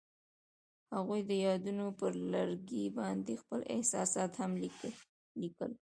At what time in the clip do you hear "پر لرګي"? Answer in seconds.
1.99-2.83